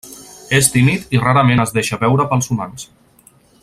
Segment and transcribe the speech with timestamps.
[0.59, 2.91] És tímid i rarament es deixa veure pels humans.